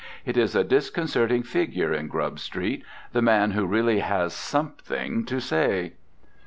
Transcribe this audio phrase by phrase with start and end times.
[0.25, 5.39] It is a disconcerting figure in Grub Street, the man who really has something to
[5.39, 5.93] say.